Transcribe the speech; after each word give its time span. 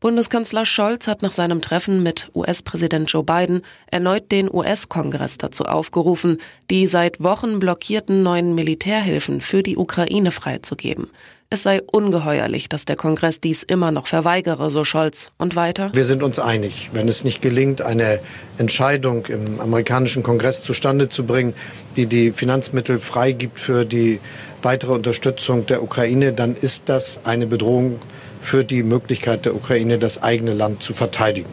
Bundeskanzler 0.00 0.64
Scholz 0.64 1.06
hat 1.08 1.20
nach 1.20 1.32
seinem 1.32 1.60
Treffen 1.60 2.02
mit 2.02 2.30
US-Präsident 2.34 3.12
Joe 3.12 3.22
Biden 3.22 3.60
erneut 3.86 4.32
den 4.32 4.50
US-Kongress 4.50 5.36
dazu 5.36 5.64
aufgerufen, 5.64 6.38
die 6.70 6.86
seit 6.86 7.22
Wochen 7.22 7.60
blockierten 7.60 8.22
neuen 8.22 8.54
Militärhilfen 8.54 9.42
für 9.42 9.62
die 9.62 9.76
Ukraine 9.76 10.30
freizugeben. 10.30 11.10
Es 11.50 11.64
sei 11.64 11.82
ungeheuerlich, 11.82 12.70
dass 12.70 12.86
der 12.86 12.96
Kongress 12.96 13.42
dies 13.42 13.62
immer 13.62 13.90
noch 13.90 14.06
verweigere, 14.06 14.70
so 14.70 14.84
Scholz. 14.84 15.32
Und 15.36 15.54
weiter? 15.54 15.90
Wir 15.92 16.06
sind 16.06 16.22
uns 16.22 16.38
einig, 16.38 16.88
wenn 16.94 17.06
es 17.06 17.22
nicht 17.22 17.42
gelingt, 17.42 17.82
eine 17.82 18.20
Entscheidung 18.56 19.26
im 19.26 19.60
amerikanischen 19.60 20.22
Kongress 20.22 20.62
zustande 20.62 21.10
zu 21.10 21.26
bringen, 21.26 21.52
die 21.96 22.06
die 22.06 22.32
Finanzmittel 22.32 22.98
freigibt 22.98 23.60
für 23.60 23.84
die 23.84 24.18
weitere 24.62 24.92
Unterstützung 24.92 25.66
der 25.66 25.82
Ukraine, 25.82 26.32
dann 26.32 26.54
ist 26.54 26.84
das 26.86 27.20
eine 27.24 27.46
Bedrohung 27.46 28.00
für 28.40 28.64
die 28.64 28.82
Möglichkeit 28.82 29.44
der 29.44 29.54
Ukraine, 29.54 29.98
das 29.98 30.22
eigene 30.22 30.52
Land 30.52 30.82
zu 30.82 30.94
verteidigen. 30.94 31.48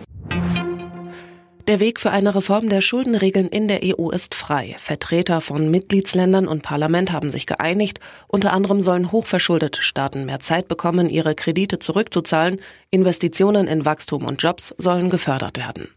Der 1.67 1.81
Weg 1.81 1.99
für 1.99 2.11
eine 2.11 2.33
Reform 2.33 2.69
der 2.69 2.79
Schuldenregeln 2.79 3.49
in 3.49 3.67
der 3.67 3.81
EU 3.83 4.09
ist 4.09 4.35
frei. 4.35 4.77
Vertreter 4.79 5.41
von 5.41 5.69
Mitgliedsländern 5.69 6.47
und 6.47 6.63
Parlament 6.63 7.11
haben 7.11 7.29
sich 7.29 7.45
geeinigt. 7.45 7.99
Unter 8.29 8.53
anderem 8.53 8.79
sollen 8.79 9.11
hochverschuldete 9.11 9.81
Staaten 9.81 10.25
mehr 10.25 10.39
Zeit 10.39 10.69
bekommen, 10.69 11.09
ihre 11.09 11.35
Kredite 11.35 11.77
zurückzuzahlen. 11.77 12.61
Investitionen 12.89 13.67
in 13.67 13.83
Wachstum 13.83 14.23
und 14.23 14.41
Jobs 14.41 14.73
sollen 14.77 15.09
gefördert 15.09 15.57
werden. 15.57 15.89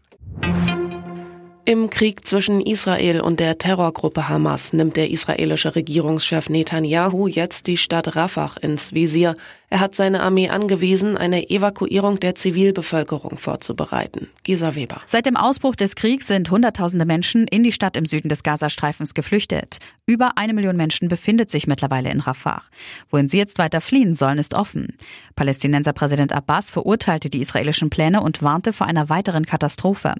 Im 1.63 1.91
Krieg 1.91 2.25
zwischen 2.25 2.59
Israel 2.59 3.21
und 3.21 3.39
der 3.39 3.59
Terrorgruppe 3.59 4.27
Hamas 4.27 4.73
nimmt 4.73 4.97
der 4.97 5.11
israelische 5.11 5.75
Regierungschef 5.75 6.49
Netanyahu 6.49 7.27
jetzt 7.27 7.67
die 7.67 7.77
Stadt 7.77 8.15
Rafah 8.15 8.55
ins 8.61 8.93
Visier. 8.93 9.35
Er 9.69 9.79
hat 9.79 9.95
seine 9.95 10.21
Armee 10.21 10.49
angewiesen, 10.49 11.15
eine 11.15 11.49
Evakuierung 11.49 12.19
der 12.19 12.35
Zivilbevölkerung 12.35 13.37
vorzubereiten. 13.37 14.27
Gisa 14.43 14.75
Weber. 14.75 15.01
Seit 15.05 15.27
dem 15.27 15.37
Ausbruch 15.37 15.75
des 15.75 15.95
Kriegs 15.95 16.27
sind 16.27 16.49
Hunderttausende 16.49 17.05
Menschen 17.05 17.47
in 17.47 17.63
die 17.63 17.71
Stadt 17.71 17.95
im 17.95 18.05
Süden 18.05 18.27
des 18.27 18.43
Gazastreifens 18.43 19.13
geflüchtet. 19.13 19.77
Über 20.07 20.37
eine 20.37 20.53
Million 20.53 20.75
Menschen 20.75 21.07
befindet 21.07 21.51
sich 21.51 21.67
mittlerweile 21.67 22.11
in 22.11 22.19
Rafah. 22.19 22.63
Wohin 23.09 23.29
sie 23.29 23.37
jetzt 23.37 23.59
weiter 23.59 23.79
fliehen 23.79 24.13
sollen, 24.15 24.39
ist 24.39 24.55
offen. 24.55 24.97
Palästinenser 25.35 25.93
Präsident 25.93 26.33
Abbas 26.33 26.69
verurteilte 26.69 27.29
die 27.29 27.39
israelischen 27.39 27.89
Pläne 27.89 28.21
und 28.21 28.43
warnte 28.43 28.73
vor 28.73 28.87
einer 28.87 29.07
weiteren 29.09 29.45
Katastrophe. 29.45 30.15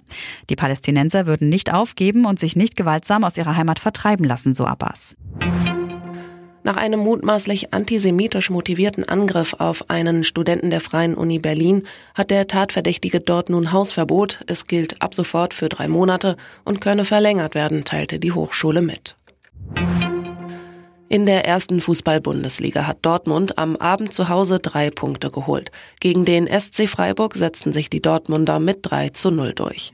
Die 0.49 0.55
Palästinenser 0.55 1.25
würden 1.25 1.40
nicht 1.49 1.73
aufgeben 1.73 2.25
und 2.25 2.39
sich 2.39 2.55
nicht 2.55 2.75
gewaltsam 2.75 3.23
aus 3.23 3.37
ihrer 3.37 3.55
Heimat 3.55 3.79
vertreiben 3.79 4.25
lassen, 4.25 4.53
so 4.53 4.65
Abbas. 4.65 5.15
Nach 6.63 6.77
einem 6.77 6.99
mutmaßlich 6.99 7.73
antisemitisch 7.73 8.51
motivierten 8.51 9.07
Angriff 9.07 9.55
auf 9.57 9.89
einen 9.89 10.23
Studenten 10.23 10.69
der 10.69 10.79
Freien 10.79 11.15
Uni 11.15 11.39
Berlin 11.39 11.83
hat 12.13 12.29
der 12.29 12.47
Tatverdächtige 12.47 13.19
dort 13.19 13.49
nun 13.49 13.71
Hausverbot. 13.71 14.41
Es 14.45 14.67
gilt 14.67 15.01
ab 15.01 15.15
sofort 15.15 15.55
für 15.55 15.69
drei 15.69 15.87
Monate 15.87 16.37
und 16.63 16.79
könne 16.79 17.03
verlängert 17.03 17.55
werden, 17.55 17.83
teilte 17.83 18.19
die 18.19 18.31
Hochschule 18.31 18.83
mit. 18.83 19.15
In 21.09 21.25
der 21.25 21.45
ersten 21.45 21.81
Fußball-Bundesliga 21.81 22.87
hat 22.87 22.99
Dortmund 23.01 23.57
am 23.57 23.75
Abend 23.75 24.13
zu 24.13 24.29
Hause 24.29 24.59
drei 24.59 24.91
Punkte 24.91 25.29
geholt. 25.29 25.69
Gegen 25.99 26.23
den 26.23 26.47
SC 26.47 26.87
Freiburg 26.87 27.35
setzten 27.35 27.73
sich 27.73 27.89
die 27.89 28.01
Dortmunder 28.01 28.59
mit 28.59 28.79
3 28.83 29.09
zu 29.09 29.29
0 29.29 29.53
durch. 29.53 29.93